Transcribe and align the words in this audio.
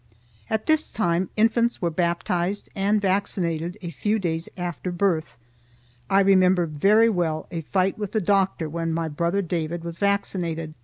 At 0.49 0.65
this 0.65 0.91
time 0.91 1.29
infants 1.37 1.79
were 1.79 1.91
baptized 1.91 2.69
and 2.75 2.99
vaccinated 2.99 3.77
a 3.83 3.91
few 3.91 4.17
days 4.17 4.49
after 4.57 4.91
birth. 4.91 5.35
I 6.09 6.21
remember 6.21 6.65
very 6.65 7.07
well 7.07 7.45
a 7.51 7.61
fight 7.61 7.99
with 7.99 8.11
the 8.11 8.19
doctor 8.19 8.67
when 8.67 8.93
my 8.93 9.07
brother 9.09 9.43
David 9.43 9.83
was 9.83 9.99
vaccinated. 9.99 10.73